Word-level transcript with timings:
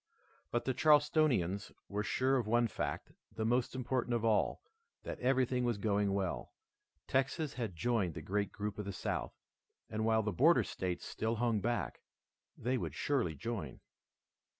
But 0.49 0.65
the 0.65 0.73
Charlestonians 0.73 1.71
were 1.87 2.01
sure 2.01 2.37
of 2.37 2.47
one 2.47 2.67
fact, 2.67 3.11
the 3.35 3.45
most 3.45 3.75
important 3.75 4.15
of 4.15 4.25
all, 4.25 4.63
that 5.03 5.19
everything 5.19 5.63
was 5.63 5.77
going 5.77 6.11
well. 6.15 6.53
Texas 7.05 7.53
had 7.53 7.75
joined 7.75 8.15
the 8.15 8.21
great 8.23 8.51
group 8.51 8.79
of 8.79 8.85
the 8.85 8.93
South, 8.93 9.35
and 9.91 10.03
while 10.03 10.23
the 10.23 10.31
border 10.31 10.63
states 10.63 11.05
still 11.05 11.35
hung 11.35 11.59
back, 11.61 12.01
they 12.57 12.79
would 12.79 12.95
surely 12.95 13.35
join. 13.35 13.79